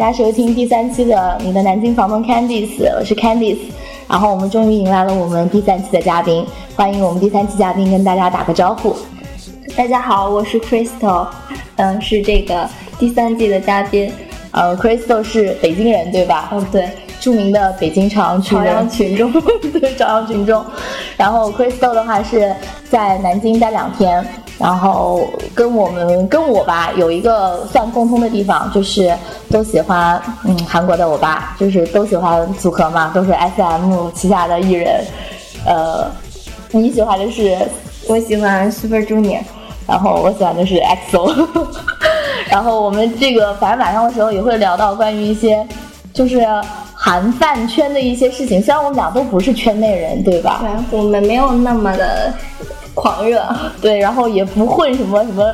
[0.00, 3.58] 大家收听第三期的《你的南京房东 Candice》，我是 Candice。
[4.08, 6.42] 然后我们终于迎来了我们第三期的嘉宾，
[6.74, 8.96] 欢迎我们第三期嘉宾跟大家打个招呼。
[9.76, 11.28] 大家好，我是 Crystal，
[11.76, 12.66] 嗯，是这个
[12.98, 14.10] 第三季的嘉宾。
[14.52, 16.48] 呃，Crystal 是北京人对吧？
[16.50, 16.88] 哦，对，
[17.20, 19.30] 著名的北京朝阳区朝阳群众，
[19.78, 20.64] 对朝阳群众。
[21.18, 22.56] 然后 Crystal 的话是
[22.88, 24.26] 在南京待两天，
[24.60, 29.16] 然后跟我们跟我吧有一个算共通的地方，就是
[29.50, 35.02] 都喜欢嗯韩国的欧巴，就是都喜欢组合嘛，都是 SM 旗下的艺人。
[35.64, 36.06] 呃，
[36.70, 37.56] 你喜欢的是？
[38.06, 39.40] 我喜欢 Super Junior。
[39.86, 41.34] 然后我喜欢的是 EXO，
[42.48, 45.66] 然后我们这个反正晚上的时候也会聊到关于一些
[46.12, 46.46] 就是
[46.94, 50.62] 韩饭圈的一些事情，虽然我们俩都不是圈内人，对吧？
[50.62, 52.32] 对，我们没有那么的
[52.94, 53.42] 狂热，
[53.80, 55.44] 对，然后也不混什么什么，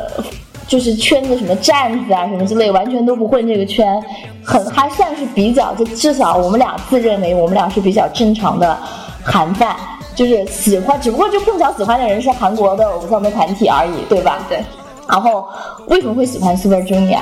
[0.66, 4.02] 就是圈子什么站子啊什么之类，完全都不混这个圈，
[4.44, 8.76] 很还算是比较，就至少我们俩自认为我们俩是比较正常的
[9.24, 9.76] 韩范。
[10.14, 14.38] 就是喜欢，只不过就碰巧喜欢的人是韩国的偶像的团体而已，对吧？
[14.48, 14.58] 对。
[15.06, 15.46] 然后
[15.88, 17.20] 为什么会喜欢 Super Junior？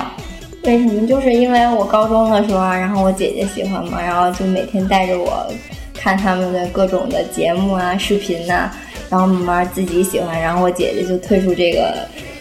[0.63, 1.05] 为什么？
[1.05, 5.45] 就是因为我高中的时候，然后我姐姐喜欢嘛，然后就每天带着我
[5.93, 8.71] 看他们的各种的节目啊、视频呐，
[9.09, 11.93] 然后慢慢自己喜欢，然后我姐姐就退出这个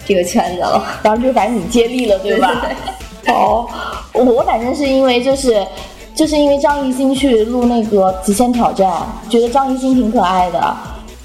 [0.06, 2.66] 这个圈子了，然后就反正你接力了，对吧？
[3.28, 3.66] 哦，
[4.12, 5.66] 我反正是因为就是。
[6.14, 8.88] 就是因为张艺兴去录那个《极限挑战》，
[9.28, 10.76] 觉得张艺兴挺可爱的。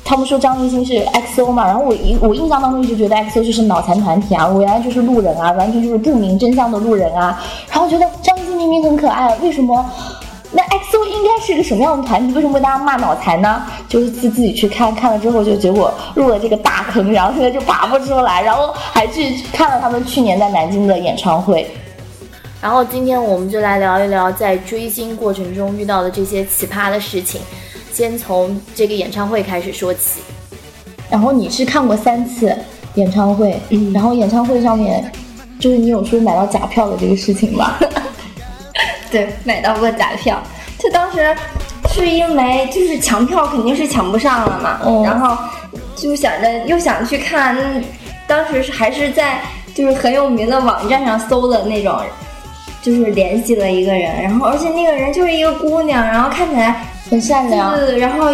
[0.03, 0.93] 他们说张艺兴是
[1.35, 7.39] XO 嘛，然后我一我印象当中一直觉得 XO 就是脑残团体啊，我原来就是路人啊，完全就是不明真相的路人啊。
[7.69, 9.85] 然后觉得张艺兴明明很可爱，为什么
[10.51, 12.33] 那 XO 应该是一个什么样的团体？
[12.33, 13.63] 为什么被大家骂脑残呢？
[13.87, 21.67] 就是自自己去看看了之后，就结果入了这个大坑，然后现在就拔不出来，然后还去看了他们去年在南京的演唱会。
[22.59, 27.39] 然后今天我们就来聊一聊在追星过程中遇到的这些奇葩的事情，
[27.93, 30.19] 先从这个演唱会开始说起。
[31.11, 32.55] 然后你是看过三次
[32.95, 33.59] 演唱会，
[33.93, 35.11] 然后演唱会上面
[35.59, 37.79] 就是你有说买到假票的这个事情吧？
[39.11, 40.41] 对，买到过假票。
[40.77, 41.35] 就当时
[41.93, 45.37] 是因为就是抢票肯定是抢不上了嘛，然后
[45.95, 47.55] 就想着又想去看，
[48.27, 49.39] 当时是还是在
[49.73, 51.99] 就是很有名的网站上搜的那种。
[52.81, 57.77] 就是联系了一个人，然后而且那个人就是一个姑娘，然后看起来很善良。
[57.97, 58.27] 然后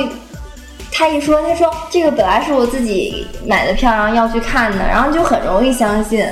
[0.91, 6.23] 他一说，他说这个本来是我自己买的票，然后要去看的，然后就很容易相信。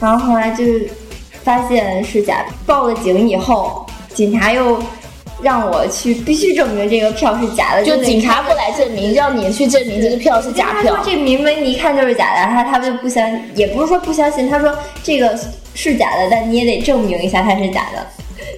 [0.00, 0.64] 然后后来就
[1.48, 4.78] 发现是假，报了警以后，警察又
[5.40, 11.02] 让我去必须证明这个票是假的，就警察不来证明，让你去证明这个票是假票。
[11.02, 15.38] 这明明一看就是假的，他他就不相，也不是说不相信，他说这个。
[15.74, 18.04] 是假的，但你也得证明一下它是假的，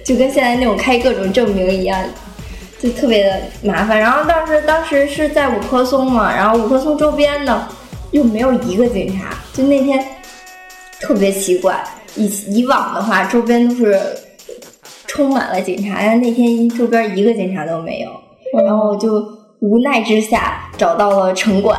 [0.03, 2.03] 就跟现在那种开各种证明一样，
[2.79, 3.99] 就特别的麻烦。
[3.99, 7.67] 然后当时当时是在五棵松嘛，然后五棵松周边呢
[8.09, 10.03] 又没有一个警察，就那天
[10.99, 11.79] 特别奇怪。
[12.15, 13.99] 以以往的话，周边都是
[15.07, 18.09] 充满了警察，但那天周边一个警察都没有。
[18.65, 19.23] 然后我就
[19.59, 21.77] 无奈之下找到了城管。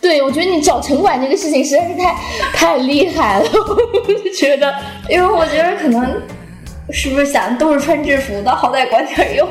[0.00, 2.14] 对，我觉得你找城管这个事情实在是太
[2.52, 4.74] 太厉害了， 我就觉得，
[5.08, 6.04] 因为我觉得可能
[6.90, 9.48] 是不是想都是穿制服的，好歹管点用，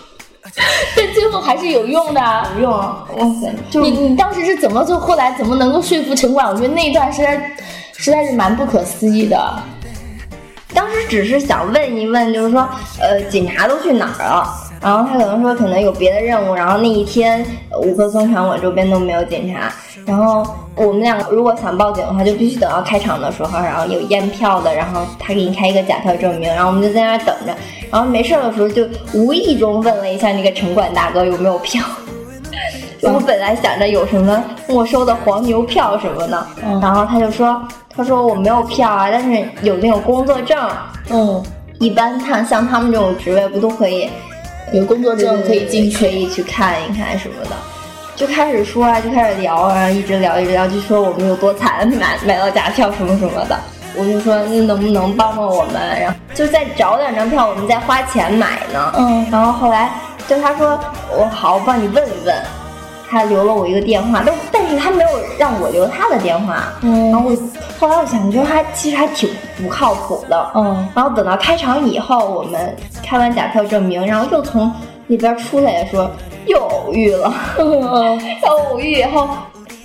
[0.94, 2.20] 但最后还是有用的，
[2.56, 2.70] 有用。
[2.70, 3.06] 哇
[3.40, 6.46] 塞，你你当时是怎么就后来怎么能够说服城管？
[6.46, 7.50] 我觉得那一段实在
[8.00, 9.38] 实在是蛮不可思议的。
[10.72, 12.66] 当时只是想问一问，就是说，
[12.98, 14.48] 呃，警察都去哪儿了？
[14.80, 17.44] 然后他可能说可能有别的任务，然后那一天
[17.82, 19.70] 五棵松场馆周边都没有警察。
[20.06, 27.54] 然后我们两个如果想报警的话，就必须等到开场的时候，然后有验票的，然后他给你开一个假票证明，然后我们就在那儿等着。
[27.90, 31.84] 然后没事的时候就无意中问了一下那个城管大哥有没有票。
[33.02, 36.46] 我本来想着有什么没收的黄牛票什么的，
[36.82, 37.60] 然后他就说
[37.96, 40.58] 他说我没有票啊，但是有那种工作证。
[41.10, 41.42] 嗯，
[41.78, 44.10] 一般他像他们这种职位不都可以？
[44.72, 47.56] 有工作证可以进可以去看一看什么的，
[48.14, 53.58] 就开始说啊，就开始聊啊，一直聊一直聊，就说我们有多惨，买买到假票什么什么的。
[53.96, 58.92] 我就说那能不能帮帮我们，然后就再找两张票，我们再花钱买呢。
[58.96, 59.90] 嗯，然后后来
[60.28, 60.78] 就他说
[61.10, 62.34] 我好，我帮你问一问。
[63.10, 66.72] 他留了我一个电话，但但是他没有让我留他的电话。
[66.82, 67.36] 嗯，然后我
[67.80, 69.28] 后来我想，觉得他其实还挺
[69.60, 70.50] 不靠谱的。
[70.54, 74.72] 嗯，然后等到开场以后，我们开完假票证明，然后又从
[75.08, 76.08] 那边出来的时候，
[76.46, 77.34] 又偶遇了。
[77.58, 79.28] 然后偶遇以后，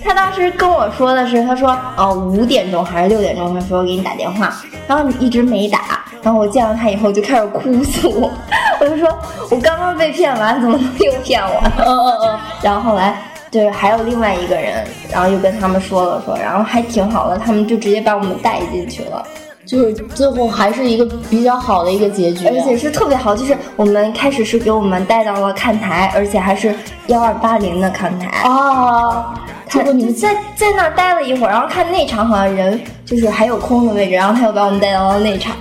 [0.06, 4.54] 他当时跟我说的是，他说哦五点钟还是六点钟，他说给你打电话，
[4.86, 8.30] 然后你一直没打，然后我见到他以后就开始哭诉，
[8.80, 9.08] 我就说
[9.50, 11.60] 我刚刚被骗完，怎么能又骗我？
[11.78, 13.20] 嗯嗯嗯， 然后后来
[13.50, 19.26] 就是还有另外一个人，然后又跟他们说了说，然后还挺好的，他们就直接把我们带进去了。
[19.66, 26.72] 就是最后还是一个比较好的一个结局，而且是特别好，就是我们开始是给我们带到了看台，而且还是
[27.08, 29.34] 幺二八零的看台啊。
[29.68, 35.56] 结果你们在在那儿待了一会儿，然后看内场好像人就是还有空的位置，然后他又把我们带到了内场。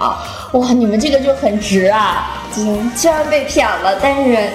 [0.53, 2.29] 哇，你们这个就很值啊！
[2.57, 4.49] 嗯，虽然被骗了，但是。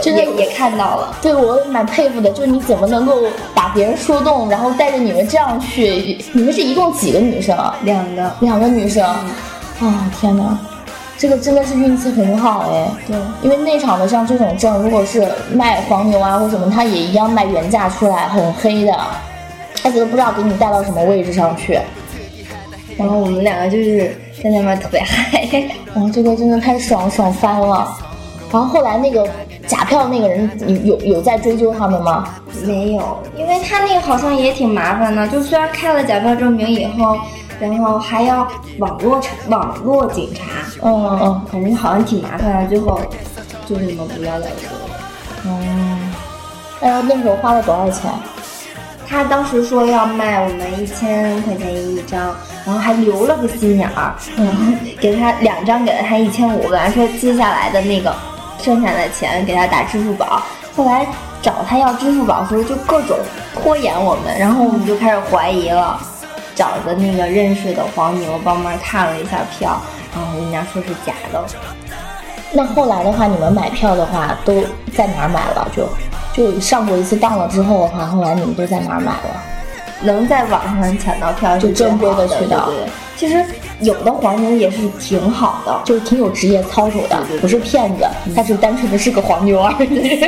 [0.00, 3.16] 真的也看到了，对我蛮佩服的，就是你怎么能够
[3.52, 6.16] 把别人说动，然后带着你们这样去？
[6.32, 7.58] 你们是一共几个女生？
[7.82, 9.04] 两个，两个女生。
[9.04, 10.56] 啊，天哪，
[11.18, 12.88] 这个真的是运气很好哎。
[13.06, 18.94] 对，因为内场的像这种证，如果是卖黄牛啊或什么，他也一样卖原价出来，很黑的，
[19.84, 21.78] 而且都不知道给你带到什么位置上去。
[22.96, 27.94] 然后我们两个就是在那边特别嗨，哇， 这个真的太爽爽翻了。
[28.50, 29.28] 然后后来那个。
[29.68, 30.50] 假票那个人
[30.86, 32.24] 有有在追究他们吗？
[32.64, 35.28] 没有，因为他那个好像也挺麻烦的。
[35.28, 37.18] 就虽然开了假票证明以后，
[37.60, 38.46] 然后还要
[38.78, 40.44] 网络查网络警察，
[40.82, 42.68] 嗯嗯，反正好像挺麻烦的。
[42.68, 43.00] 最后
[43.66, 44.96] 就是你们不要再说了。
[45.44, 46.14] 嗯，
[46.80, 48.10] 哎呀，那时候花了多少钱？
[49.08, 52.34] 他当时说要卖我们一千块钱一张，
[52.66, 58.14] 然后还留了个心眼儿，然后给他两张，给了他一千五，本来说接下来的那个。
[58.60, 60.42] 剩下的钱给他打支付宝，
[60.76, 61.06] 后来
[61.40, 63.16] 找他要支付宝的时候就各种
[63.54, 65.96] 拖延我们，然后我们就开始怀疑了，
[66.58, 69.80] 找的那个认识的黄牛帮忙看了一下票，
[70.12, 71.40] 然后人家说是假的。
[72.50, 75.70] 那后来的话，你们买票的话都在哪儿买了？
[75.76, 75.88] 就
[76.34, 79.42] 就上过一次当了之后的话，后来你们都在哪儿买了？
[80.02, 82.70] 能在网上抢到票就正规的渠道。
[83.16, 83.44] 其实
[83.80, 88.04] 有的黄牛也是挺好的，就是挺有职业操守的，不是骗子，
[88.34, 90.24] 他是单纯的是个黄牛而已，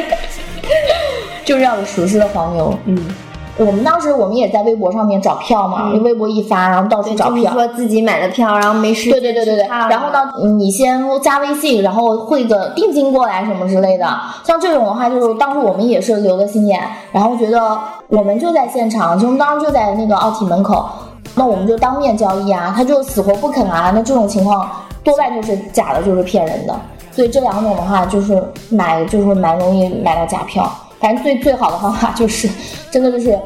[1.45, 2.79] 就是要有熟悉的黄牛。
[2.85, 3.15] 嗯，
[3.59, 14.07] 我们当时我们也在微博上面找票嘛，微博一发，然后到处找票，说自己买的票，然后没时对对对对对，然后呢，你先加微信，然后汇个定金过来什么之类的。
[14.45, 16.81] 像这种的话，就是当时我们也是留了心眼，
[17.13, 20.89] 然后觉得我们就在现场，就我们当时就在那个奥体门口。
[21.37, 23.93] 那我们就当面交易啊，他就死活不肯啊。
[23.95, 24.69] 那这种情况
[25.05, 26.75] 多半就是假的，就是骗人的。
[27.13, 30.69] 所以这两种的话，就是买就是蛮容易买到假票。
[31.01, 32.49] 反正最最好的方法就是，
[32.91, 33.39] 真的就是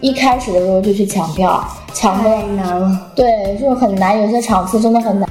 [0.00, 1.62] 一开始的时候就去抢票，
[1.92, 3.10] 抢太难了。
[3.16, 5.28] 对，就是很难，有些场次真的很难。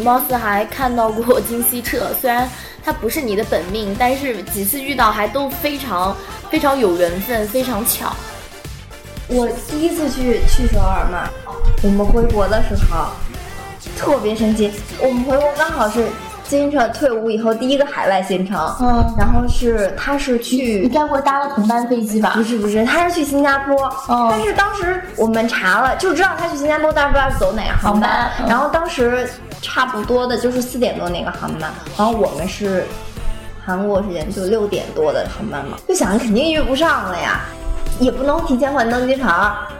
[0.00, 2.48] 貌似还看到过金希澈，虽然
[2.84, 6.16] 他不是你的本命，但是几次遇到还都非常
[6.50, 8.12] 非常有缘分，非常巧。
[9.28, 11.28] 我第一次去去首尔嘛，
[11.82, 13.06] 我们回国的时候
[13.96, 16.06] 特别神奇，我们回国刚好是。
[16.50, 22.32] 金澈退伍以后第一个海外行程，嗯，然后是他是去，你该不会搭了同班飞机吧？
[22.34, 28.28] 不是不是，他是去新加坡，但是当时我们查了就知道他去新加坡，但是不知道是走哪个航班。
[28.48, 29.30] 然后当时
[29.62, 32.86] 差不多的就是四点多那个航班，然后我们是
[33.64, 37.42] 韩国时间就六点多的航班嘛，就想着肯定遇不上了呀，
[37.98, 39.28] 也不能提前换登机牌，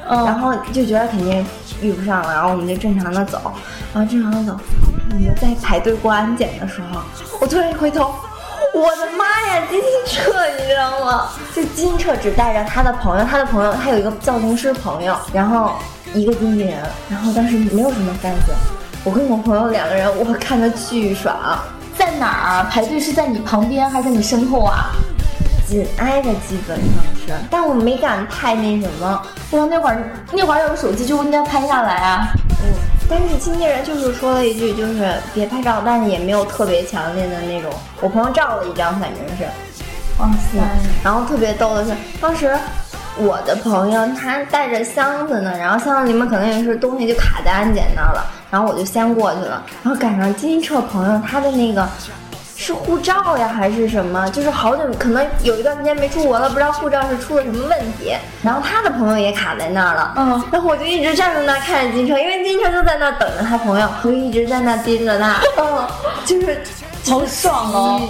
[0.07, 1.45] 然后就觉得肯定
[1.81, 3.41] 遇不上了，然后我们就正常的走，
[3.95, 4.59] 然后正常的走。
[5.13, 7.01] 我们在排队过安检的时候，
[7.41, 8.15] 我突然一回头，
[8.75, 11.29] 我的妈呀，金澈，你知道吗？
[11.55, 15.73] 就金澈只带着他的朋友，他的朋友他有一个造型师朋友，然后
[16.15, 18.53] 一个经纪人，然后当时没有什么 fans，
[19.03, 21.35] 我跟我朋友两个人，我看的巨爽。
[21.97, 23.01] 在哪儿排队？
[23.01, 24.91] 是在你旁边还是在你身后啊？
[25.67, 26.87] 紧挨着，基本上
[27.27, 29.23] 是，但我没敢太那什么。
[29.53, 30.03] 哇，那会儿
[30.33, 32.29] 那会儿有手机就应该拍下来啊。
[32.63, 32.75] 嗯。
[33.09, 37.71] 但是经纪人就是说了一句，就是别拍照，但是也没有特别强烈的那种。
[38.01, 39.45] 我朋友照了一张，反正是，
[40.19, 40.59] 哇塞！
[41.03, 42.55] 然后特别逗的是，当时
[43.17, 51.89] 我的朋友他带着箱子呢，然后箱子里面可能也是东西就卡在安检那儿了，然后我就先过去了，然后赶上金澈朋友他的那个
[52.57, 54.29] 是护照呀还是什么？
[54.31, 58.15] 就是好久可能有一段时间没出国了，不知道护照是出了什么问题。
[58.43, 65.87] 然后他的朋友也卡在那儿了，嗯，然后我就一直站在那儿看着金车，因为金车就在那儿等着他朋友，我就一直在那盯着他，嗯，
[66.27, 66.61] 就是
[67.09, 68.03] 好爽哦！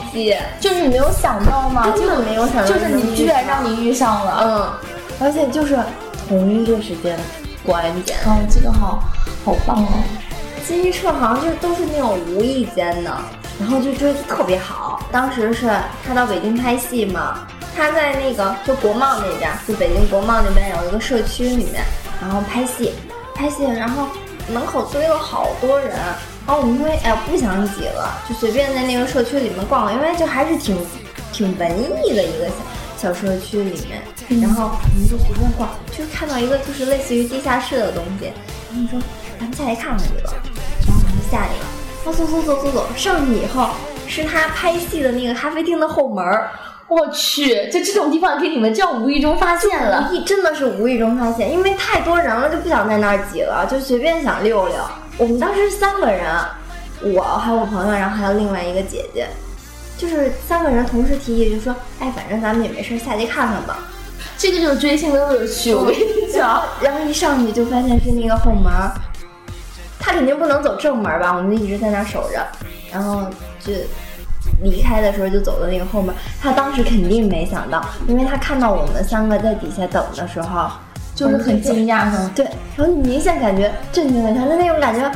[0.58, 1.86] 就是你没有想到吗？
[1.96, 4.72] 真的没有想到，就是你居然让你遇上了，嗯，
[5.20, 5.78] 而且就是
[6.28, 7.16] 同一个时间
[7.64, 9.00] 关键，哦，这个好
[9.44, 9.88] 好棒哦！
[10.66, 13.16] 金车好像就都是那种无意间的。
[13.58, 15.70] 然后就追的特别好，当时是
[16.02, 21.84] 他到北京拍戏嘛，他在那个就国贸那边，就北京国贸那边有一个社区里面，
[22.22, 22.94] 然后拍戏，
[23.34, 24.08] 拍戏，然后
[24.50, 25.90] 门口堆了好多人，
[26.46, 30.74] 然后我们说，哎，不想挤了，就随便在那个社区里面逛，因为就还是挺
[31.30, 31.70] 挺文
[32.02, 32.46] 艺的一个
[32.96, 38.32] 小小社区里面，然后我们就随便逛，就看到一个就是类似于地下室的东西，
[38.72, 39.00] 然后说
[39.40, 40.34] 咱们下来看看去吧，
[40.86, 41.66] 然后我们就下去了。
[42.04, 43.70] 他走走走走走上去以后，
[44.06, 46.50] 是他拍戏的那个咖啡厅的后门儿。
[46.88, 54.76] 我去，就这种地方给你们这样无意中发现了，无意真的是无意中发现，因为太多人了，就不想在那儿挤了，就随便想溜溜。
[55.16, 56.26] 我们当时三个人，
[57.00, 59.26] 我还有我朋友，然后还有另外一个姐姐，
[59.96, 63.78] 就是三个人同时提议，就说，哎，反正咱们也没事，下去看看吧。
[64.36, 66.62] 这个就是追星的乐趣，我跟你讲。
[66.82, 68.72] 然后一上去就发现是那个后门。
[70.00, 71.36] 他肯定不能走正门吧？
[71.36, 72.44] 我们就一直在那守着，
[72.90, 73.26] 然后
[73.60, 73.72] 就
[74.62, 76.14] 离开的时候就走到那个后门。
[76.40, 80.70] 他当时肯定没想到，因为他看到我们三个在底下等的时候，
[81.14, 82.30] 就是很惊讶哈。
[82.34, 85.10] 对，然后你明显感觉震惊了他就那种感觉，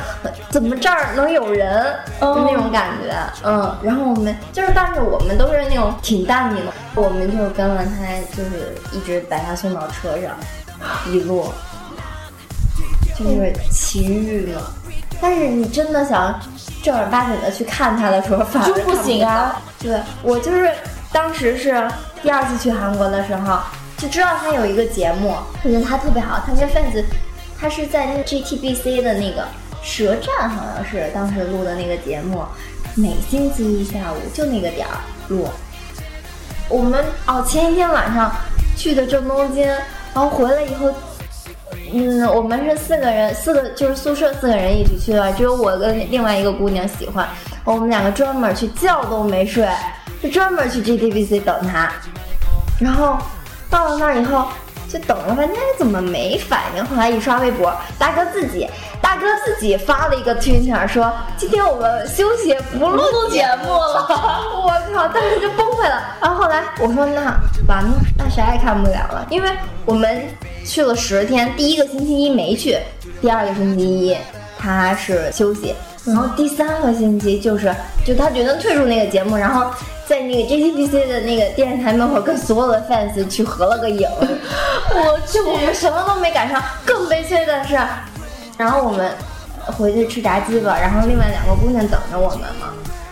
[0.49, 1.83] 怎么这儿能有人？
[2.21, 3.13] 就那种感觉，
[3.43, 3.75] 嗯。
[3.81, 10.31] 然后我们就是，但是我们都是那种挺淡定的，我们就跟了他，就是一直把他送到车上，
[11.11, 11.45] 一路。
[13.17, 14.73] 就是奇遇了，
[15.21, 16.37] 但是你真的想
[16.83, 19.61] 正儿八经的去看他的时候，反而不行啊。
[19.79, 20.69] 对我就是
[21.13, 21.89] 当时是
[22.21, 23.57] 第二次去韩国的时候，
[23.97, 26.43] 就知道他有一个节目，我觉得他特别好。
[26.45, 27.05] 他跟 fans，
[27.57, 29.47] 他是在那个 JTBC 的那个
[29.81, 32.43] 舌战，好像是当时录的那个节目，
[32.95, 35.47] 每星期一下午就那个点儿录。
[36.67, 38.29] 我们哦，前一天晚上
[38.75, 40.93] 去的正东京，然后回来以后。
[41.97, 47.25] 嗯，我们是四个人，四个就是宿舍四个人一起去的，只有我跟另外一个姑娘喜欢。
[47.63, 49.65] 我们两个专门去，觉都没睡，
[50.21, 51.89] 就专门去 GTBC 等他。
[52.81, 53.17] 然后
[53.69, 54.45] 到了那以后，
[54.97, 56.85] 就等了半天，怎么没反应？
[56.85, 58.65] 后来一刷微博，大哥自己，
[59.01, 64.07] 大哥自己发了一个推特，说今天我们休息不录节目了。
[64.63, 66.01] 我靠，当时就崩溃了。
[66.21, 67.37] 然后后来我说那
[67.67, 69.49] 完了，那谁也看不了了，因为
[69.85, 70.25] 我们。
[70.67, 72.75] 去了十天，第一个星期一没去，
[73.21, 74.17] 第二个星期一
[74.57, 77.71] 他是休息，然后第三个星期就是
[78.03, 79.69] 就他决定退出那个节目，然后
[80.07, 84.09] 在那个 JTBC 的那个电视台门口跟所有的 fans 去合了个影。
[84.95, 86.61] 我去，我们什么都没赶上。
[86.85, 87.77] 更悲催的是，
[88.57, 89.11] 然后我们
[89.77, 92.67] 回去吃炸鸡吧，然后另外两个姑娘等着我们嘛，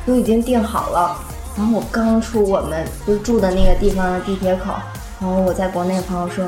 [0.06, 1.16] 都已经订好了。
[1.58, 4.74] 然后我刚出我们就住的那个地方的地铁口，
[5.20, 6.46] 然后我在国内朋友说。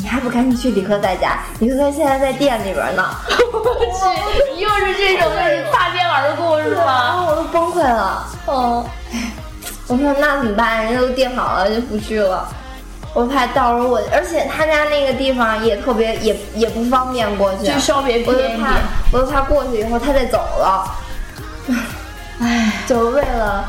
[0.00, 1.40] 你还不赶紧去李贺在家？
[1.58, 3.02] 李贺现在在店里边呢。
[3.52, 3.74] 我
[4.54, 5.28] 去，又是这种
[5.72, 7.26] 擦肩而过是吗？
[7.26, 8.24] 我都崩溃了。
[8.46, 8.84] 嗯，
[9.88, 10.84] 我说那怎么办？
[10.84, 12.48] 人家都订好了，就不去了。
[13.14, 18.68] 我怕到时候我，而且他家那个地方也特别，也也不方便过去，就稍微偏一点。
[19.12, 20.94] 我就怕过去以后他再走了。
[22.40, 23.64] 唉，就为了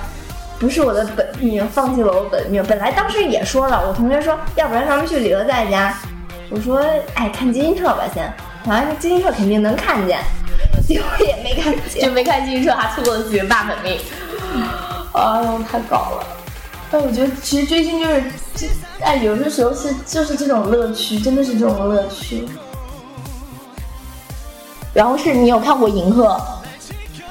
[0.60, 2.64] 不是我的本命，放弃了我本命。
[2.68, 5.98] 本来当时也说了，我同学说，要不然咱们去李贺在家。
[6.50, 6.84] 我说，
[7.16, 8.32] 哎，看金星车吧，先。
[8.66, 10.20] 好像是金星车肯定能看见，
[10.86, 14.00] 结果也没看见，就没看金星车，还错过了自己的大本命。
[15.14, 16.26] 哎呦， 太搞了！
[16.92, 18.24] 但我觉得，其实追星就是，
[18.56, 18.68] 这，
[19.02, 22.44] 哎，有的时候是就是这种乐趣，真的是这种乐趣。
[24.94, 26.40] 然后是你有看过银赫？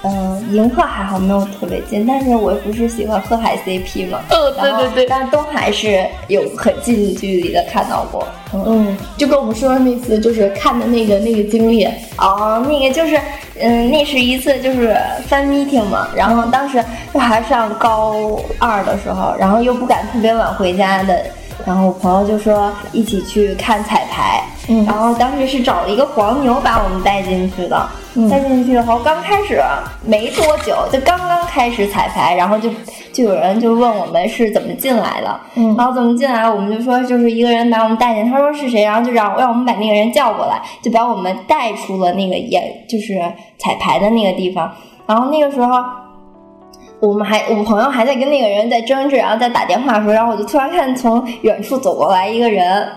[0.05, 4.21] 嗯，银赫还好没有特别近，但是我不是喜欢贺海 CP 嘛。
[4.31, 5.07] 哦，对对对。
[5.07, 8.25] 但是东海是有很近距离的看到过。
[8.53, 11.85] 嗯，就跟我们说的那次就是看的那个那个经历。
[12.17, 13.21] 哦，那个就是，
[13.61, 14.97] 嗯，那是一次就是
[15.29, 21.25] fan meeting 嘛，然后当时就还上高二的时候，然后又不敢特别晚回家的。
[21.67, 27.87] 然后我朋友就说一起去看彩排，嗯，然后当时是找了一个黄牛把我们带进去的，
[28.30, 29.60] 带进去以后刚开始
[30.06, 32.70] 没多久，就刚刚开始彩排，然后就
[33.12, 43.20] 就有人就问我们是怎么进来的，嗯，然后怎么进来，我们就说就是一个人把我们带进，他说是谁，然后就让让我们把那个人叫过来，就把我们带出了那个演就是
[43.58, 44.72] 彩排的那个地方，
[45.06, 45.84] 然后那个时候。
[47.00, 52.88] 我们还我们朋友还在跟那个人在争执，然后在打电话的时候，然后我就突然看从远处走过来一个人，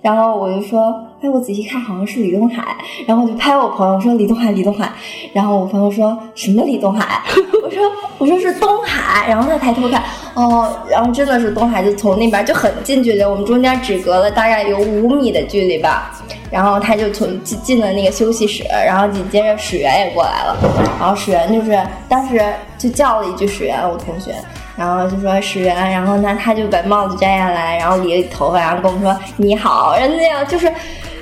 [0.00, 4.88] 然后我就说，哎，我仔细看好像是李东海，然后我就拍我朋友说李东海，李东海，
[5.32, 7.20] 然后我朋友说什么李东海？
[7.62, 7.82] 我说
[8.18, 10.00] 我说是东海，然后他抬头看，
[10.34, 16.12] 哦，然后真的是东海，就从那边就很近距离，我们中间只隔了大概有五米的距离吧。
[16.50, 20.56] 然后他就从进进了那个休息室，然后紧接着史源也过来了，
[20.98, 22.40] 然后史源就是当时
[22.78, 24.34] 就叫了一句史源，我同学，
[24.74, 30.72] 然后就说史源，然后呢他就把帽子摘下来，然后理了理头发，然后跟我们说你好，人家就是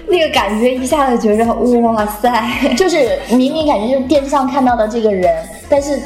[0.08, 1.44] 那个感觉一下子觉着
[1.82, 2.30] 哇塞，
[2.76, 6.00] 就是明明感觉就是电视上看到的这个人，但是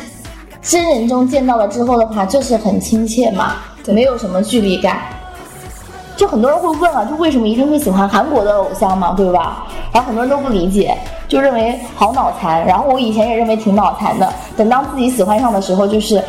[0.62, 4.98] 真人中见到了之后的话，就是很亲切嘛，没有什么距离感。
[6.16, 9.66] 就很多人会问啊，就为什么一定会喜欢韩国的偶像嘛，对吧？
[9.92, 10.94] 然后很多人都不理解，
[11.26, 12.64] 就认为好脑残。
[12.66, 16.22] 然后我以前也认为挺脑残的，等当自己喜欢上的时候，就是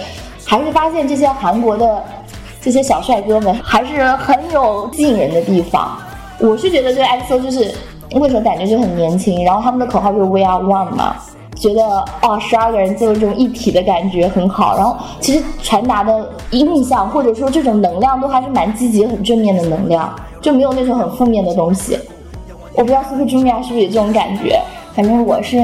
[0.45, 2.01] 还是发现这些韩国的
[2.61, 5.97] 这些小帅哥们还是很有吸引人的地方。
[6.41, 7.71] 我是觉得这个 EXO 就是
[8.15, 11.15] 为什么感觉就很年轻，然后他们的口号就是 We Are One 嘛。
[11.55, 11.83] 觉得
[12.23, 21.99] 哦，十二个人就有这种一体的感觉很好，然后其实传达的印象或者说这种能量都还是蛮积极、很正面的能量，就没有那种很负面的东西。
[22.73, 24.59] 我不知道 Super Junior 是不是有这种感觉，
[24.95, 25.57] 反正我是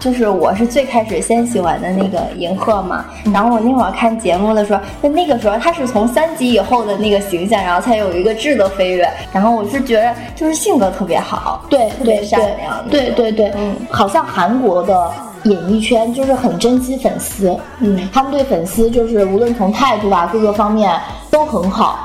[0.00, 15.10] 就是我是最开始先喜欢的那个银赫嘛，然后我那会儿看节目的时候，就那个时候他是从三级以后的那个形象，然后才有一个质的飞跃，然后我是觉得就是性格特别好，对，特别善良，对对对，嗯，好像韩国的。
[15.44, 20.94] 演艺圈就是很珍惜粉丝，嗯，他们对粉丝就是无论从态度啊各个方面
[21.30, 21.98] 都很好，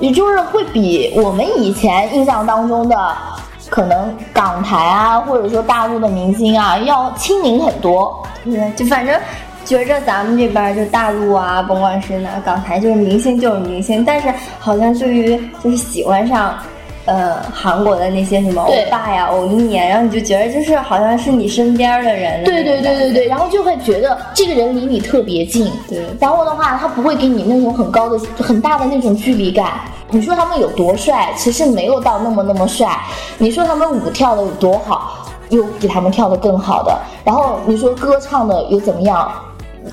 [0.00, 2.96] 也就是会比我们以前印象当中的
[3.72, 9.18] 可能港台啊或者说大陆的明星啊要亲民很多，对，就反正
[9.64, 16.54] 觉着咱们这边就大陆啊，甭管是哪港台，就是明星就是明星，但是好像对于就是喜欢上。
[17.04, 22.44] 呃，韩国的那些什么欧巴呀、欧尼呀，然后你就觉得就是好像是你身边的人。
[22.44, 25.68] 对对对对对，然后就会觉得这个人离你特别近。
[25.88, 29.72] 对，然后的话，他不会给你那种很高的、很大的那种距离感。
[30.10, 32.96] 你说他们有多帅，其实没有到那么那么帅。
[33.36, 36.96] 你说他们舞跳的有多好，有比他们跳的更好的。
[37.24, 39.28] 然后你说歌唱的又怎么样，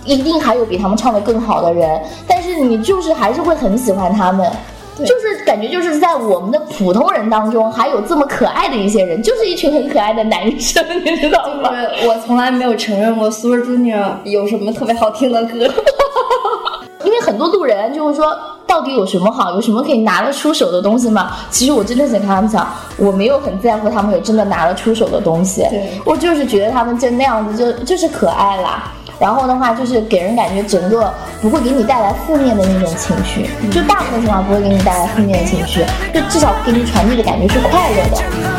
[0.06, 2.00] 一定还有比他们唱的更好的人。
[2.28, 4.48] 但是你就是还是会很喜欢他们。
[5.06, 11.72] 就是感觉就是在我们的普通人当中，还有这么可爱的一些人，就是一群很可爱的男生，你知道吗？
[12.06, 15.58] 我从来没有承认过 Super Junior 有什么特别好听的歌，
[17.06, 18.36] 因为很多路人就会说，
[18.68, 21.32] 到底有什么好，有什么可以拿得出手的东西吗？
[21.50, 25.66] 其实我真的想跟他们讲，我没有很在乎他们有真的拿得出手的东西，
[26.06, 28.92] 我就是觉得他们就那样子，就就是可爱啦。
[29.20, 38.59] 然后的话，就是给人感觉整个不会给你带来负面的那种情绪，就大部分情况不会给你带来负面的情绪，就至少给你传递的感觉是快乐的。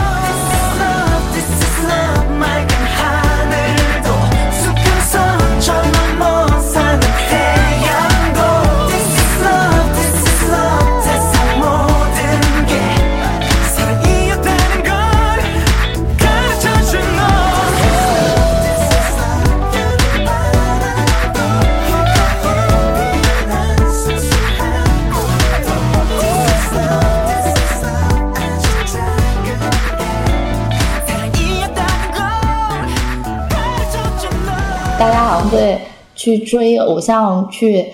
[35.51, 35.79] 对，
[36.15, 37.87] 去追偶像，去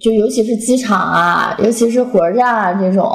[0.00, 3.10] 就尤其是机场啊，尤其是火车站啊这种，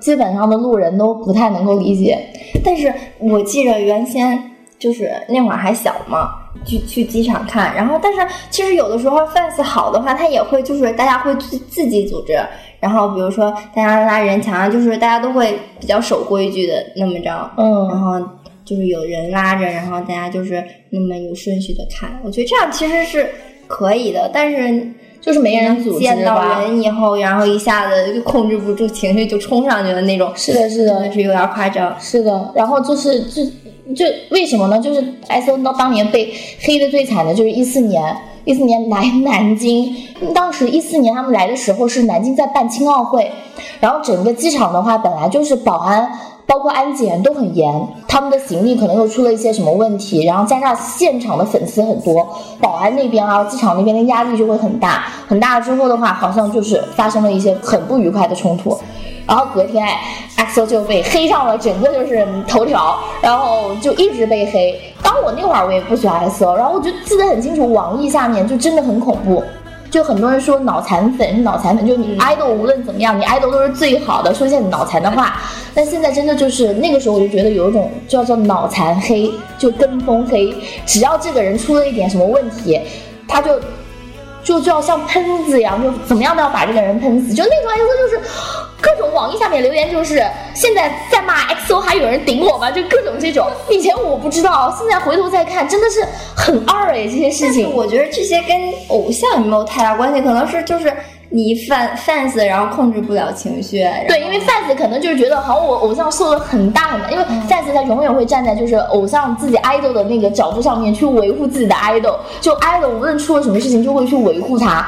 [0.00, 2.18] 基本上的路人都不太能够理解。
[2.64, 4.38] 但是我记着原先
[4.78, 6.30] 就是那会儿还小嘛，
[6.64, 12.38] 去去机场看，然后但是其实有的时候 fans 好的话，他也会就是大家会自自己组织，
[12.80, 18.20] 然后比如说大家拉人墙，就是大家都会比较守规矩的那么着，嗯，然后。
[18.64, 23.28] 就是有人拉着，然后大家就是那么有顺序的看，我觉得这样其实是
[23.66, 32.52] 可以的，但是就是没人组织见到人以后，然后一下子就控制不住情绪就冲上去的那种，是的，是的，是有点夸张，是的。
[32.54, 33.44] 然后就是就
[33.94, 34.78] 就为什么呢？
[34.78, 39.94] 就是 S N 到当年被黑的最惨的就是一四年，一四年来南京，
[40.34, 43.30] 当时一四年他们来的时候是南京在办青奥会，
[43.80, 46.10] 然后整个机场的话本来就是保安。
[46.50, 47.72] 包括安检都很严，
[48.08, 52.26] 他们的行李可能又出了一些什么问题，然后加上现场的粉丝很多，
[52.60, 58.76] 保安那边啊，机场那边的压力就会很大，很大之后的话，好像就是发生了一些很不愉快的冲突，
[59.28, 59.86] 然后隔天
[60.36, 64.76] ，XO 就被黑上了整个就是头条，然后就一直被黑。
[65.04, 69.40] 当我那会儿我也不喜欢 XO，然后我就记得很清楚，网易下面就真的很恐怖。
[69.90, 75.40] 就很多人说脑残粉是脑残粉，就你 idol 无论怎么样，你 idol 都是最好的，说一些脑残的话。
[75.74, 80.54] 但现在真的就是那个时候，我就觉得有一种叫做脑残黑，就跟风黑，
[80.86, 82.80] 只要这个人出了一点什么问题，
[83.26, 83.60] 他就。
[84.42, 87.34] 就就要像喷子一样，就怎么样都要把这个人喷死。
[87.34, 88.30] 就那种意思就是
[88.80, 92.70] 各种网易下面留言，就是现在在骂 XO 还有人顶我吗？
[92.70, 93.46] 就各种这种。
[93.68, 96.04] 以前我不知道，现在回头再看，真的是
[96.36, 97.72] 很二哎，这些事情。
[97.74, 98.56] 我觉得这些跟
[98.88, 100.92] 偶像没有太大关系，可能是就是。
[101.32, 103.78] 你 fans fans，然后控制不了情绪。
[104.08, 114.84] 对，因为 fans 可能就是觉得，好像，我偶像受了很大很大，因为 fans 他永远会站在就是偶像自己 idol 的那个角度上面去维护自己的 idol，就 idol 无论出了什么事情就会去维护他，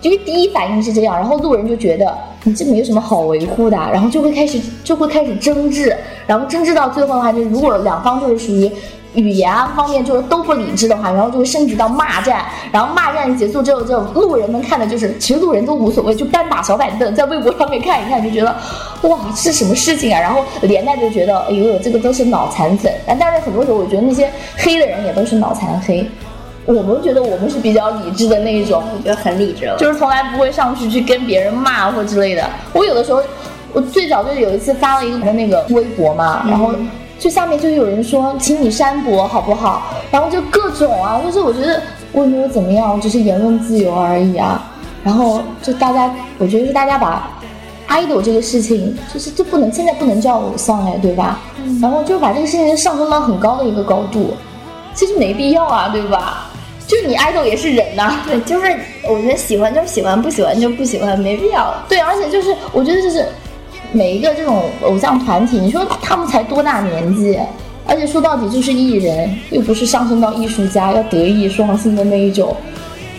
[0.00, 8.70] 就是第一反应是这样，然后路人就觉得你这没有什么好维护的，然后就会开始就会开始争执，然后争执到最后的话，就如果两方就是属于。
[9.14, 18.54] 语言啊方面就是都不理智的话，然后就会升级到骂战，然后骂战结束之后，就路人们看的就是，其实路人都无所谓，就单打小板凳，在微博上面看一看，就觉得
[19.08, 20.20] 哇，是什么事情啊？
[20.20, 22.92] 然后连带就觉得，哎呦，这个都是脑残粉。
[23.06, 26.06] 但是很多时候，我觉得那些黑的人也都是脑残黑。
[26.66, 32.48] 我们觉得我们是比较理智的那一种，我觉得很理智了，就是从来不会上去去跟别人骂或之类的。
[32.72, 33.22] 我有的时候，
[33.72, 36.74] 我最早就有一次发了一个那个微博嘛，然后。
[37.18, 39.84] 就下面就有人说，请你删博好不好？
[40.10, 41.80] 然后就各种啊，就是我觉得
[42.12, 44.62] 我也没有怎么样，只是言论自由而已啊。
[45.02, 47.26] 然后就大家，我觉得是大家把
[47.88, 51.40] idol 这个事情，就是就不能现在不能叫偶像哎，对吧？
[51.80, 54.36] 然后就把这个事情上升到很高的一个高度，
[54.92, 56.50] 其实没必要啊，对吧？
[56.86, 58.76] 就是你 idol 也是人呐，对，就是
[59.08, 61.74] 我觉得喜欢就喜欢，不喜欢就不喜欢，没必要。
[61.88, 63.26] 对，而且就是我觉得就是。
[63.92, 67.38] 每一个这种偶像团体，你说他们才多大年纪？
[67.86, 72.54] 而且说到底就是艺人，又不是上升到艺术家要德艺双馨的那一种。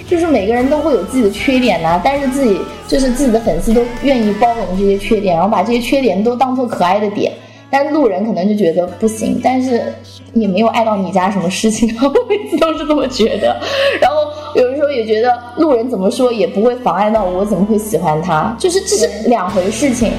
[0.08, 7.32] 就是每个人都会有自己的缺点呐，但是自己就是自己的粉丝都愿意包容这些缺点，然后把这些缺点都当做可爱的点。
[7.70, 9.94] 但路人可能就觉得不行，但是
[10.34, 13.60] 也没有碍到你家什么事情，我每次都是这么觉得。
[14.02, 14.18] 然后
[14.56, 18.56] 有的时候也觉得路人怎么说也不会妨碍到我，怎么会喜欢他？
[18.58, 20.12] 就是这是两回事情。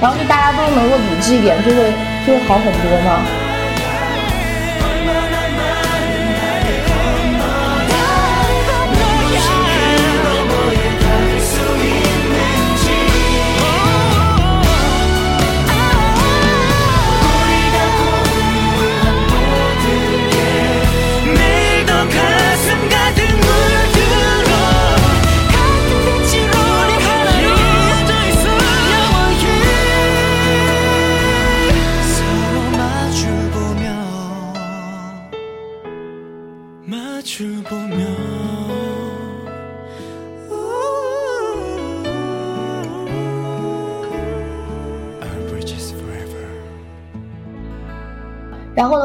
[0.00, 1.76] 然后就大家都能够理智一点，就会
[2.26, 3.43] 就会好很多嘛。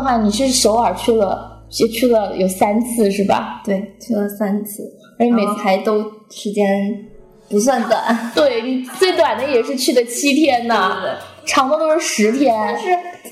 [0.10, 3.62] 话，你是首尔去了，也去了有三次是吧？
[3.64, 4.84] 对，去了三次，
[5.20, 6.66] 而且每次还都时间
[7.48, 8.18] 不算短。
[8.34, 10.98] 对你最短的也是去的七天呢，
[11.46, 12.56] 长的都是十天。
[12.58, 12.90] 但是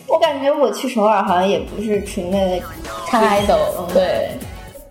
[0.07, 2.37] 我感觉我去首尔好像也不是纯的
[3.07, 4.29] 看 idol，对。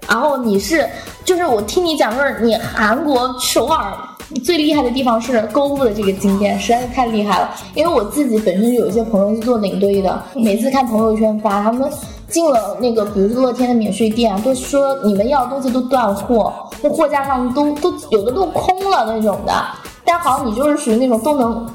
[0.09, 0.89] 然后你是，
[1.25, 3.97] 就是我听你讲，就是你韩国首尔。
[4.43, 7.51] 最厉害的地方是购物的这个经验，实在是太厉害了。
[7.75, 11.91] 因为我自己本身有一些朋友是做领队的，每次看朋友圈发，他们
[12.29, 19.53] 进了那个，比如说乐天的免税店，都说你们要的东西都断货，那货架上都都有的都空了那种的。
[20.05, 21.67] 但好像你就是属于那种都能。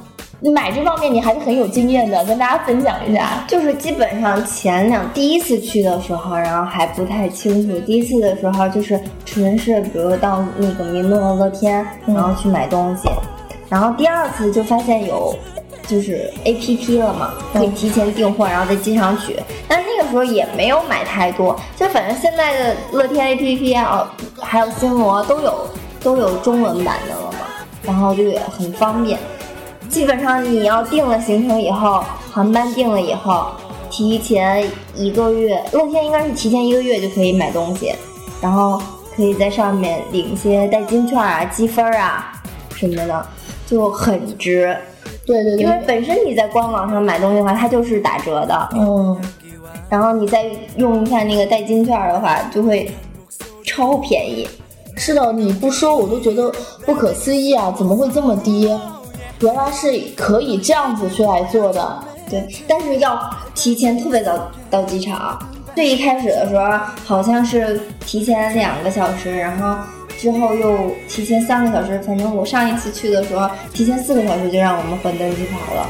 [0.50, 3.46] 买这方面你还是很有经验的，跟大家分享一下。
[3.48, 7.80] 就是基本上前两第一次去的时候，然后还不太清楚。
[7.82, 13.08] 第一次的时候就是纯是，比如到那个民诺乐天，然后去买东西。
[13.70, 15.36] 然后第二次就发现有，
[15.88, 19.40] 就是 A P P 了嘛，可以提前订货，然后在机场取。
[19.68, 25.68] 但是那个时候也没有买太多，就反正现在的乐天 A P P 啊，还有新罗都有
[26.02, 27.48] 都有中文版的了嘛，
[27.84, 29.20] 然后就也很方便。
[29.92, 32.02] 基本上你要定了行程以后，
[32.32, 33.48] 航班定了以后，
[33.90, 37.94] 提前一个月，乐天应该是提前一个月就可以买东西，
[38.42, 38.82] 然后
[39.16, 42.32] 可以在上面领一些代金券啊、积分啊
[42.74, 43.26] 什么的，
[43.68, 44.76] 就很值。
[45.26, 48.70] 对对对，因为本身你在官网上买东西的话，它就是打折的。
[48.74, 49.22] 嗯。
[49.90, 52.90] 然后你再用一下那个代金券的话，就会
[53.66, 54.48] 超便宜。
[54.96, 56.50] 是的，你不说我都觉得
[56.86, 57.74] 不可思议啊！
[57.78, 58.70] 怎么会这么低？
[59.42, 63.20] 原来是可以这样子去来做的，对，但是要
[63.56, 65.38] 提前特别早到机场。
[65.74, 69.76] 最一开始的时候，好像是提前两个小时，然后
[70.18, 75.88] 之后又提前三个小时，反正我上一次去的时候，提前四个小时就让我们换登机牌了，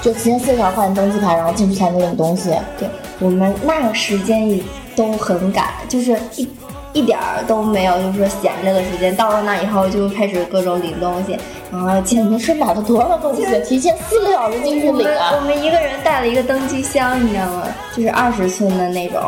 [0.00, 2.50] 就提前四个小时换登机牌，然后进去才能领东西。
[2.78, 4.62] 对我们那个时间也
[4.94, 6.48] 都很赶，就是一
[6.92, 9.14] 一点儿都没有，就是说闲着的时间。
[9.14, 11.38] 到了那以后就开始各种领东西，
[11.72, 13.46] 然后你们是买了多少东西？
[13.64, 15.32] 提前四个小时进去领啊！
[15.36, 17.62] 我们一个人带了一个登机箱，你知道吗？
[17.96, 19.22] 就是二十寸的那种。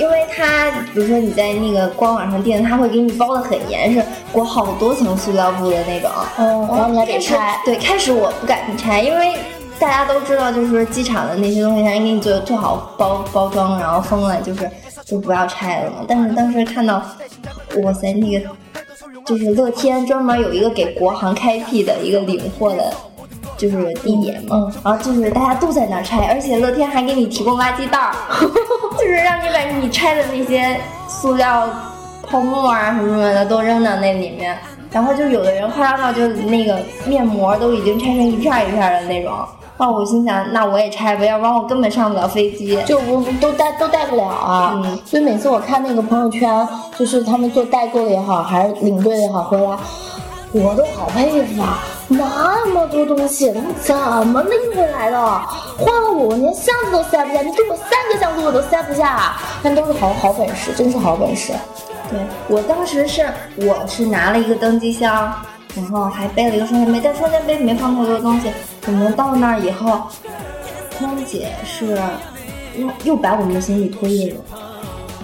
[0.00, 4.00] 因为它，比如说你在那个官网上订，它会给你包的很严实，
[4.32, 6.08] 裹好多层塑料布的那种。
[6.38, 7.60] 嗯，然后你还得拆。
[7.64, 9.34] 对，开始我不敢拆，因为
[9.76, 14.70] 大家都知道，就是说机场的那些东西，它给你做做好包包装，然后封了，就是
[15.04, 15.96] 就不要拆了嘛。
[16.06, 17.02] 但是当时看到，
[17.82, 18.48] 哇塞，那个
[19.28, 22.92] 就是乐天专门有一个给国航开辟的一个领货的。
[23.56, 28.14] 就是地点嘛，然后就是大家都在那儿拆，而且乐天还给你提供垃圾袋儿，
[28.96, 30.76] 就是让你把你拆的那些
[31.08, 31.68] 塑料
[32.22, 34.56] 泡沫啊什么什么的都扔到那里面，
[34.92, 39.36] 然后就有的人夸张到就那个面膜都已经拆成一片一片的那种，
[39.78, 49.78] 那我心想那我也拆吧，要不然我根本上不了飞机，就我都带都带不了啊，所以每次我看那个朋友圈，就是他们做代购的也好，还是领队的也好，回来。
[50.50, 51.78] 我都好佩服啊！
[52.08, 53.94] 那么多东西，他们怎
[54.26, 55.18] 么拎回来的？
[55.76, 59.34] 换了我连箱子都塞不下，你给我三个箱子我都塞不下。
[59.62, 61.52] 但都是好好本事，真是好本事。
[62.10, 65.30] 对我当时是，我是拿了一个登机箱，
[65.78, 68.50] 然后还背了一个双肩背，但双肩背没放太多东西。
[68.86, 70.02] 我们到那儿以后，
[70.98, 71.98] 空姐是
[72.76, 74.40] 又又把我们的行李托运了。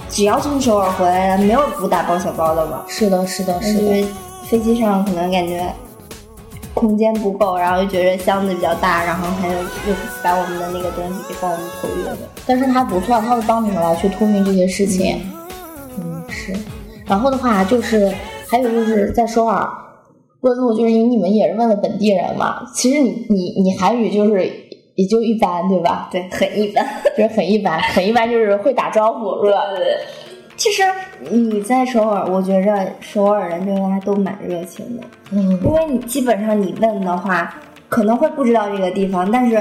[0.09, 2.85] 只要从首尔回来的，没有不大包小包的吧？
[2.89, 4.07] 是的，是的，是的。
[4.45, 5.67] 飞机上可能感觉
[6.73, 12.17] 空间不够，然后又觉得箱子比较大，然后还有又把我们的那个东西给帮我们托运了。
[12.47, 15.21] 但是他不错，他会帮你们来去托运这些事情。
[15.99, 16.55] 嗯，是。
[17.07, 18.15] 然后的话就是
[18.49, 19.69] 还有就是在首尔
[20.45, 22.63] 问路，就是因为你们也是问了本地人嘛。
[22.75, 24.45] 其实你你你韩语就是
[24.95, 26.09] 也就一般，对吧？
[26.13, 29.71] 对，很一般， 就是很一般，很一般，就是会打招呼，是吧？
[29.71, 29.97] 对对。
[30.57, 30.85] 其实
[31.31, 35.03] 你在首尔，我觉着首尔人对大家都蛮热情的，
[35.33, 37.53] 嗯，因为你基本上你问的话，
[37.89, 39.61] 可能会不知道这个地方，但是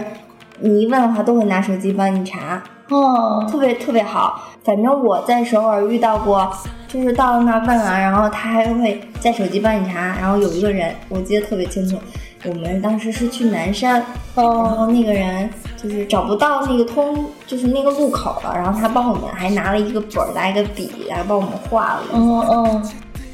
[0.59, 2.63] 你一问的话，都会拿手机帮你查，
[2.93, 4.41] 哦，特别特别好。
[4.63, 6.49] 反正我在首尔遇到过，
[6.87, 11.97] 就是到了那儿问啊，然后他还会在手机帮你查，然后有一个人我记得特别清楚。
[12.45, 14.03] 我们当时是去南山，
[14.35, 15.49] 然后那个人
[15.81, 22.03] 就是找不到那个通，就是那个路口了，然后他帮我们还拿了一个本儿拿一个笔，然后帮我们画了。
[22.13, 22.91] 嗯嗯，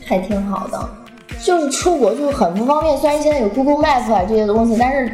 [0.08, 0.80] 还挺好的。
[1.43, 5.12] 就是出国就很不方便，虽然现在有 Google Map 啊这些东西，但是。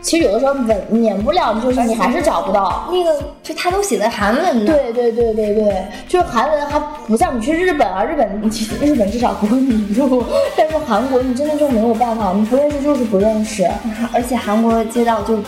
[0.00, 4.72] 其实有的时候免免不了，就是你还是找不到那个，就他都写在韩文的。
[4.72, 10.24] 对对对对对，就是韩文还不像你去日本啊，日本其实日本至少不会迷路，
[10.56, 13.68] 但是韩国你真的就没有办法，你不认识就是不认识，
[14.14, 15.38] 而且韩国街道就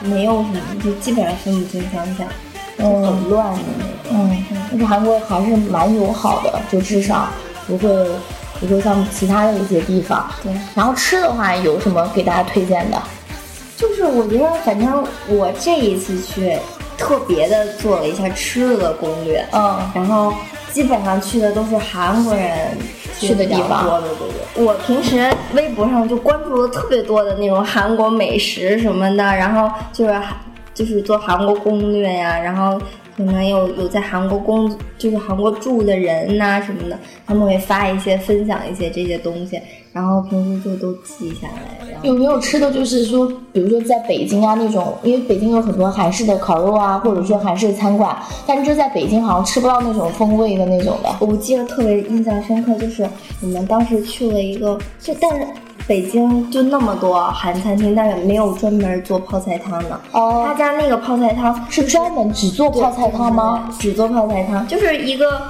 [0.00, 2.26] 没有什么，就基本上分不清方向，
[2.78, 4.28] 很乱的那种。
[4.30, 7.28] 嗯，但是韩国还是蛮友好的，就至少
[7.66, 7.88] 不会
[8.58, 10.26] 比如说像其他的一些地方。
[10.42, 12.96] 对，然后吃的话有什么给大家推荐的？
[13.78, 16.58] 就是我觉得，反正我这一次去，
[16.98, 20.34] 特别的做了一下吃的攻略，嗯，然后
[20.72, 22.76] 基本上去的都是韩国人
[23.20, 24.64] 去的地方，对对对。
[24.64, 30.20] 我平时微博上就关注了特别多的那种韩国美食什么的，然后就是
[30.74, 32.80] 就是做韩国攻略呀，然后。
[33.16, 39.60] 可能有有在韩国工，就是韩国住的人呐什么的，他们会发一些分享一些这些东西，
[39.92, 41.98] 然后平时就都记下来。
[42.02, 51.08] 有没有吃的就是说，比如说在北京啊那种，因为北京有很多韩式的烤肉啊，或者说韩式的餐馆，但是在北京好像吃不到那种风味的那种的。
[51.20, 53.08] 我记得特别印象深刻，就是
[53.42, 55.46] 我们当时去了一个，就但是。
[55.86, 59.98] 北京就那么多韩餐厅，但是没有专门做泡菜汤的。
[60.12, 63.70] 哦，他家那个泡菜汤是专门只做泡菜汤吗？
[63.80, 65.40] 只做泡菜汤，就是一个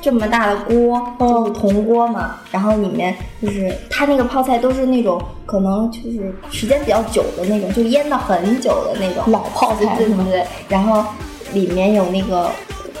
[0.00, 2.36] 这么大的锅，就是铜锅嘛。
[2.50, 10.44] 然后里面就是他那个泡菜都是那种可能就是时间比较久的那种，就腌的很久的那种老泡菜，对对对。
[10.68, 11.04] 然后
[11.52, 12.50] 里面有那个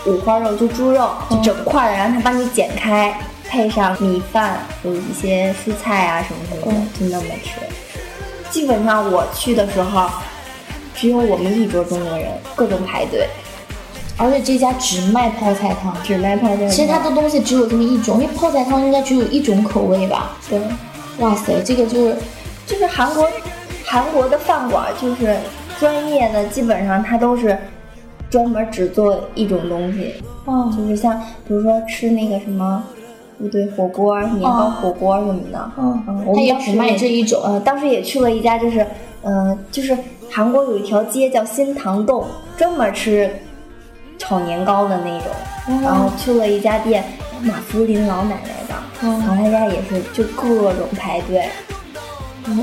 [0.06, 3.18] 五花肉，就猪肉，就整块的，然后他帮你剪开。
[3.50, 7.58] 配上米饭，有一些蔬菜啊什么什么的，就那么吃。
[8.50, 10.06] 基本上我去的时候，
[10.94, 13.26] 只有我们一桌中国人，各种排队。
[14.18, 16.68] 而且这家只卖泡菜汤，只卖泡菜汤。
[16.68, 20.36] 其实它的东西只有这么一种，因为泡菜汤应该只有一种口味吧？
[20.50, 20.60] 对。
[21.20, 22.16] 哇塞，这个就是
[22.66, 23.26] 就是韩国
[23.84, 25.36] 韩国的饭馆，就是
[25.80, 27.56] 专业的，基本上它都是
[28.28, 30.14] 专门只做一种东西。
[30.44, 30.70] 哦。
[30.76, 32.82] 就是像比如说吃那个什么。
[33.52, 35.70] 对，火锅、年糕火锅什么的。
[35.78, 37.40] 嗯嗯，我他也只卖这一种。
[37.44, 38.84] 呃，当时也去了一家，就是，
[39.22, 39.96] 呃，就是
[40.28, 42.26] 韩国有一条街叫新堂洞，
[42.56, 43.30] 专门吃
[44.18, 45.28] 炒年糕的那种。
[45.68, 47.04] 嗯然后去了一家店，
[47.42, 51.48] 马福林老奶奶的，嗯然后他家也是就各种排队，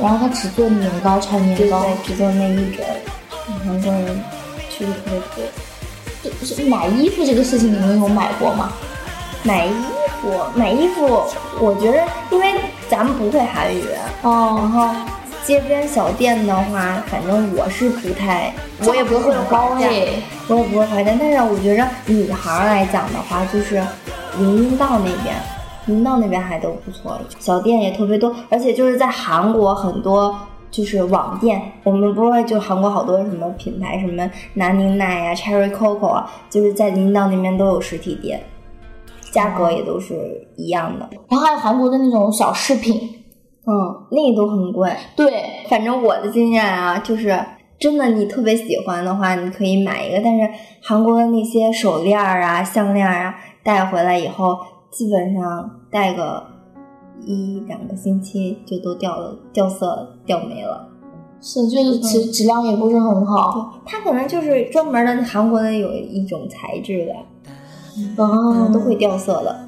[0.01, 1.81] 然后他只做年糕，炒年糕。
[1.81, 2.83] 对对，只做那一种。
[3.63, 4.23] 韩国人
[4.71, 6.31] 去的特别多。
[6.41, 8.71] 就是买衣服这个事情，你们有买过吗？
[9.43, 9.71] 买衣
[10.19, 11.23] 服，买衣服，
[11.59, 11.99] 我觉得
[12.31, 12.55] 因为
[12.89, 14.89] 咱们不会韩语，然哦，后
[15.45, 18.53] 街边小店的话，反正我是不太，
[18.85, 20.07] 我也不会很高还价哎。
[20.47, 21.15] 我也不会还价。
[21.19, 23.81] 但是我觉着女孩来讲的话，就是
[24.39, 25.35] 林荫道那边，
[25.85, 30.35] 林荫道那边还都不错，小店也特别多，而且就是在韩国很多。
[30.71, 38.43] 就是网店，我们不是就韩国好多什么品牌，什么南宁奈呀、Cherry Coco 啊，就是在林荫道那边都有实体店，
[39.31, 41.07] 价格也都是一样的。
[41.29, 43.23] 然后还有韩国的那种小饰品，
[43.67, 44.91] 嗯，那个都很贵。
[45.15, 45.31] 对，
[45.69, 47.37] 反正我的经验啊，就是
[47.79, 50.21] 真的，你特别喜欢的话，你可以买一个。
[50.23, 50.47] 但是
[50.81, 54.57] 韩国的那些手链儿啊、项链儿啊，带回来以后，
[54.91, 56.43] 基本上戴个
[57.25, 60.87] 一两个星期就都掉了，掉色，掉没了。
[61.41, 63.73] 是就是其实质量也不是很好。
[63.85, 69.67] 它可能就是专门的韩国的有一种材质的，哦嗯，都会掉色的。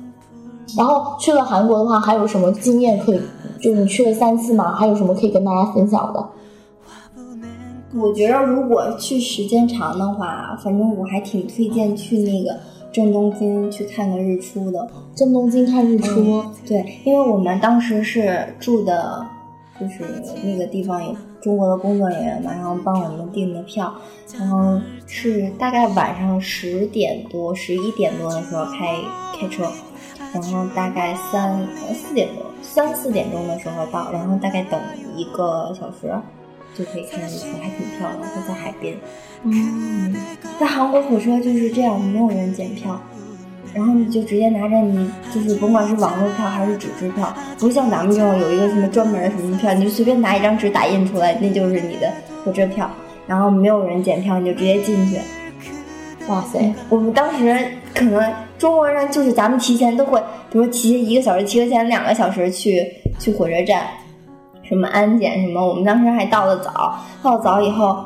[0.78, 3.22] 然后去了韩国的话，还有什么经验可以？
[3.62, 6.30] 就你去了三次嘛，还有什么可以跟大家分享的？
[7.96, 12.60] 我觉得如果去时间长的话，反正我还挺推荐去那个
[12.92, 14.88] 正东京去看个日出的。
[15.16, 19.26] 正东京看日出，对，因为我们当时是住的，
[19.80, 20.04] 就是
[20.44, 23.92] 那个地方有中国的工作人员嘛，然后帮我们订的票，
[24.38, 28.96] 然后是大概晚上十点多、十一点多的时候开
[29.40, 29.64] 开车，
[30.34, 34.80] 然后大概三呃四点多、三四点钟的时候到，然后大概等
[35.16, 36.14] 一个小时
[36.76, 38.96] 就可以看日出，还挺漂亮，就在海边。
[39.44, 40.16] 嗯，
[40.60, 43.00] 在韩国火车就是这样，没有人检票，
[43.74, 52.12] 然后你就直接拿着你就是甭管是网络票还是纸质票，不像咱们这种有一个什么专门的什么票，你就随便拿一张纸打印出来，那就是你的
[52.44, 52.90] 火车票，
[53.26, 55.20] 然后没有人检票，你就直接进去。
[56.28, 57.58] 哇塞，我们当时
[57.96, 62.86] 可能中国人就是咱们提前都会，比如提前一个小时，提前两个小时去
[63.18, 63.84] 去火车站，
[64.64, 67.98] 什么安检什么，我们当时还到的早，到早以后，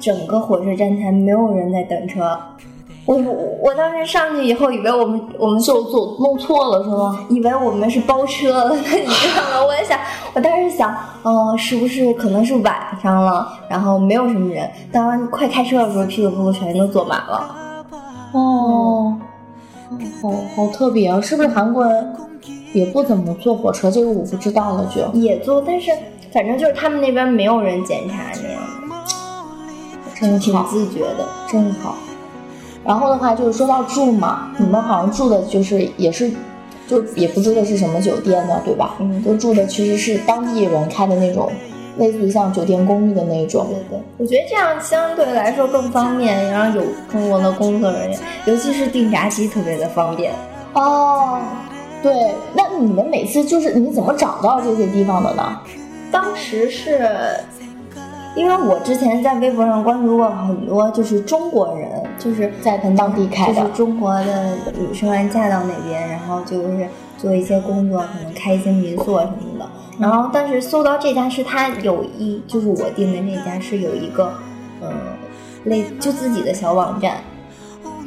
[0.00, 2.36] 整个火车站台没有人在等车。
[3.06, 7.26] 我我我当时上去以后，以为我们我们就走弄错了是吗？
[7.28, 9.64] 以为我们是包车了， 你知道吗？
[9.66, 9.98] 我也想，
[10.34, 14.68] 我当时想，呃，是不是可能是晚上了，然后没有什么人。
[14.92, 17.56] 当快开车的时候，噼里啪啦全都坐满了。
[18.32, 19.16] 哦，
[20.22, 21.20] 好好特别啊！
[21.20, 22.14] 是不是韩国人
[22.72, 23.90] 也不怎么坐火车？
[23.90, 25.18] 这个我不知道了就。
[25.18, 25.90] 也坐，但是
[26.32, 28.62] 反正就是他们那边没有人检查那样
[30.20, 31.28] 的，挺，自觉的。
[31.48, 31.96] 真好。
[32.84, 36.30] 然后的话就是说到住嘛，你们好像住的就是也是，
[36.86, 38.94] 就也不知道是什么酒店的，对吧？
[39.00, 41.50] 嗯都住的其实是当地人开的那种，
[41.96, 43.66] 类似于像酒店公寓的那种。
[43.68, 50.32] 对对，我觉得这样相对来说更方便，然后有中国的工作人员，尤其是订闸机特别的方便。
[50.72, 51.40] 哦，
[52.02, 55.58] 对，那你们每次就是你怎么找到这些地方的呢？
[56.12, 57.08] 当时是
[58.36, 66.86] 因为我之前在微博上关注过很多，就是中国人，就是在当地开的就是中国的女生嫁到那边，然后就是
[67.18, 69.49] 做一些工作，可能开一些民宿啊什么的。
[70.00, 74.32] 然后，但是搜到这家是他有一，就是我订的那家是有一个，
[74.80, 74.88] 呃，
[75.64, 77.18] 类就自己的小网站，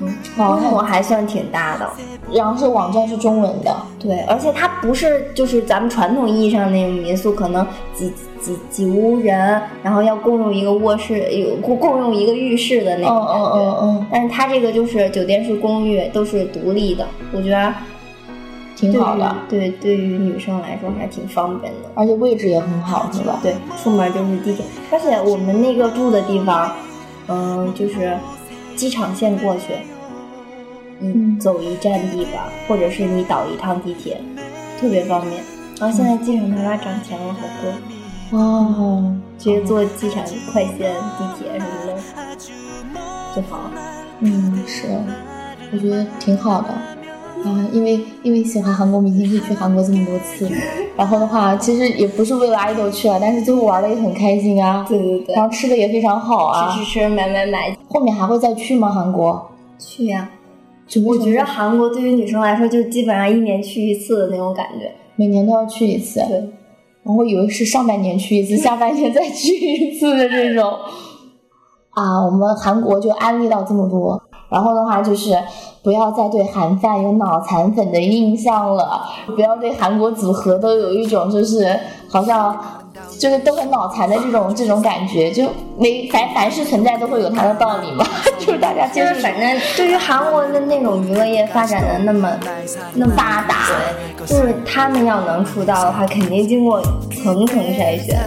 [0.01, 1.87] 嗯，哦规模还算挺大的。
[2.31, 13.45] 然后是网站是中文的，对，而且它不是就是咱们传统意义上那种民宿，可能几几几屋人，然后要共用一个卧室，有共共用一个浴室的那嗯种感觉。
[13.45, 17.71] 嗯嗯嗯，但是它这个就是酒店式公寓，都是独立的，我觉得
[18.75, 21.89] 挺好的，对对，于女生来说还挺方便的。
[21.95, 23.39] 而且位置也很好，是吧？
[23.41, 26.71] 对，出门就是地铁，而且我们那个住的地方，
[27.27, 28.17] 嗯，就是
[28.75, 29.73] 机场线过去，
[30.99, 34.19] 嗯你走一站地吧，或者是你倒一趟地铁，
[34.79, 35.43] 特别方便。
[35.79, 41.97] 然后现在机场大巴涨钱了好多，哦，直接坐机场快线、地铁什么的
[43.35, 43.71] 就好了。
[44.19, 44.87] 嗯，是，
[45.71, 46.69] 我觉得挺好的。
[47.43, 50.49] 啊，因为因为喜欢韩国明星，可以去韩国这么多次。
[50.95, 54.85] 然后的话，其实也不是为了爱豆去啊，但是最后玩的也很开心啊。
[54.87, 56.83] 对对对然，后吃的也非常好啊吃。
[56.83, 58.89] 吃吃，买买买，后面还会再去吗？
[58.89, 59.49] 韩国？
[59.77, 60.29] 去呀、
[60.87, 66.21] 就我觉得韩国对于女生来说，就基本上一年去一次的那种感觉，每年都要去一次。
[66.29, 66.37] 对，
[67.03, 70.71] 然后以为是上半年去一次，下半年再去一次的这种。
[71.91, 74.21] 啊，我们韩国就安利到这么多。
[74.53, 75.35] 然后的话就是
[75.81, 79.01] 不要再对韩范有脑残粉的印象了，
[79.35, 81.77] 不要对韩国组合都有一种就是
[82.07, 82.55] 好像
[83.19, 85.31] 就是都很脑残的这种这种感觉。
[85.31, 88.05] 就没凡凡是存在都会有它的道理嘛，
[88.39, 92.29] 就是大家就是反正对于韩国的那种娱乐业发展的那么
[92.93, 93.67] 那么发达，
[94.25, 98.19] 就是他们要能出道的话，肯定经过层层筛选。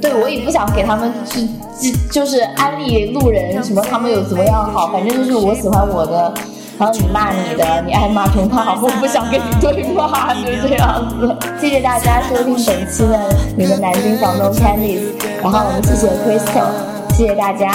[0.00, 6.32] 对，我也不想给他们去，就是安利路人什么，他们有怎么样好，反正就是我喜欢我的，
[6.78, 11.36] 然后你骂你的，你爱骂评判，我不想跟你对骂，就这样子。
[11.60, 15.02] 谢谢大家收听本期的你的南京房东 Candies，
[15.42, 16.70] 然后我们谢谢 Crystal，
[17.16, 17.72] 谢谢大家。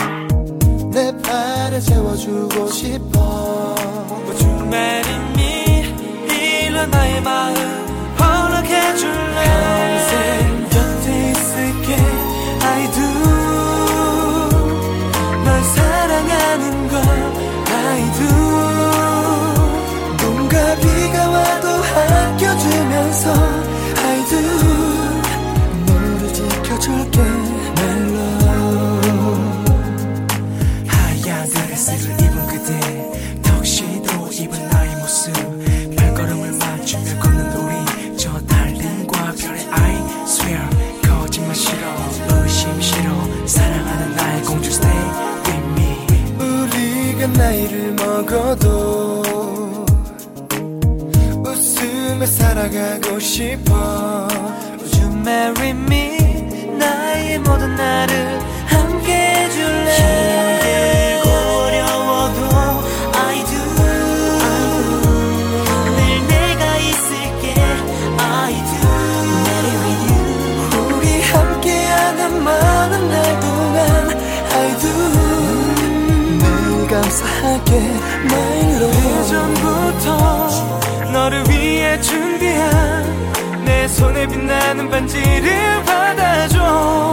[84.20, 87.12] 내 빛나는 반지를 받아줘.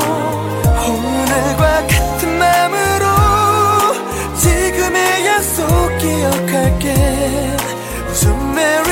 [0.89, 3.07] 오늘과 같은 마음으로
[4.35, 6.95] 지금의 약속 기억할게.
[8.11, 8.86] 웃음의